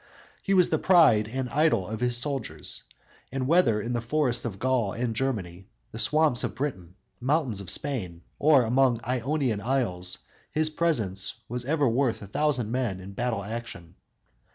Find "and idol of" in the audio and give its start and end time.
1.27-1.99